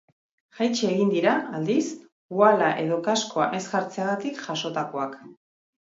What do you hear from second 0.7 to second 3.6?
egin dira, aldiz, uhala edo kaskoa